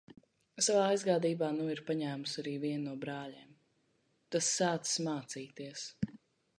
Savā 0.67 0.85
aizgādībā 0.93 1.49
nu 1.57 1.67
ir 1.75 1.81
paņēmusi 1.91 2.39
arī 2.45 2.55
vienu 2.65 2.81
no 2.89 2.97
brāļiem. 3.05 3.55
Tas 4.37 4.53
sācis 4.59 5.07
mācīties. 5.11 5.91